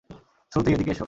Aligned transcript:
শ্রুতি, 0.51 0.69
এদিকে 0.73 0.91
এসো। 0.91 0.99